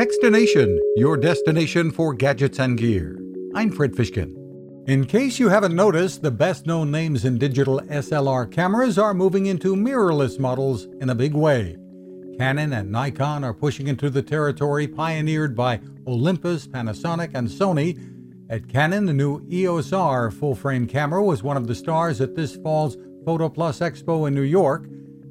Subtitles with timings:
[0.00, 3.20] Techstination, your destination for gadgets and gear.
[3.54, 4.34] I'm Fred Fishkin.
[4.88, 9.44] In case you haven't noticed, the best known names in digital SLR cameras are moving
[9.44, 11.76] into mirrorless models in a big way.
[12.38, 18.02] Canon and Nikon are pushing into the territory pioneered by Olympus, Panasonic, and Sony.
[18.48, 22.34] At Canon, the new EOS R full frame camera was one of the stars at
[22.34, 22.96] this fall's
[23.26, 24.86] Photo Plus Expo in New York.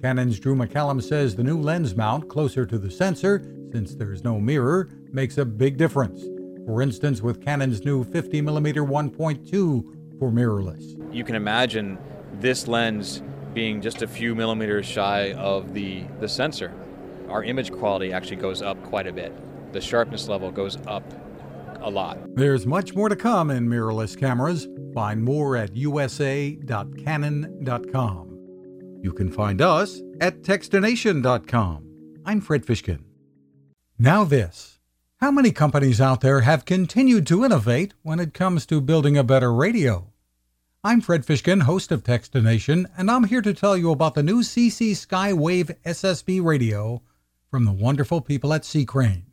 [0.00, 4.38] Canon's Drew McCallum says the new lens mount closer to the sensor, since there's no
[4.38, 6.22] mirror, makes a big difference.
[6.66, 11.12] For instance, with Canon's new 50mm 1.2 for mirrorless.
[11.12, 11.98] You can imagine
[12.34, 13.22] this lens
[13.54, 16.72] being just a few millimeters shy of the, the sensor.
[17.28, 19.32] Our image quality actually goes up quite a bit.
[19.72, 21.02] The sharpness level goes up
[21.80, 22.18] a lot.
[22.36, 24.68] There's much more to come in mirrorless cameras.
[24.94, 26.58] Find more at usa.canon.com.
[29.02, 31.88] You can find us at techstination.com.
[32.24, 33.00] I'm Fred Fishkin.
[34.02, 34.80] Now, this.
[35.18, 39.22] How many companies out there have continued to innovate when it comes to building a
[39.22, 40.08] better radio?
[40.82, 44.40] I'm Fred Fishkin, host of Techstination, and I'm here to tell you about the new
[44.40, 47.00] CC Skywave SSB radio
[47.48, 49.26] from the wonderful people at C Crane.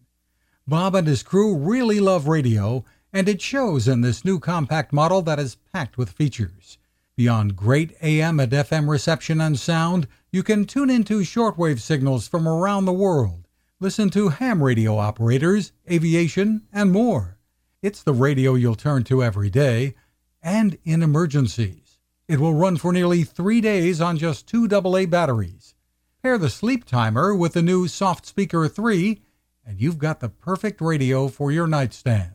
[0.68, 5.24] Bob and his crew really love radio, and it shows in this new compact model
[5.24, 6.78] that is packed with features.
[7.16, 12.48] Beyond great AM and FM reception and sound, you can tune into shortwave signals from
[12.48, 13.39] around the world,
[13.80, 17.38] listen to ham radio operators, aviation, and more.
[17.82, 19.96] It's the radio you'll turn to every day
[20.42, 22.00] and in emergencies.
[22.28, 25.76] It will run for nearly three days on just two AA batteries.
[26.22, 29.22] Pair the sleep timer with the new Soft Speaker 3,
[29.66, 32.34] and you've got the perfect radio for your nightstand.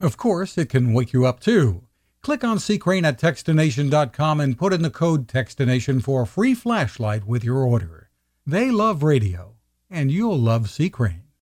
[0.00, 1.82] Of course, it can wake you up too.
[2.22, 6.54] Click on C Crane at Techstination.com and put in the code Techstination for a free
[6.54, 8.10] flashlight with your order.
[8.46, 9.55] They love radio,
[9.90, 11.25] and you'll love C Crane.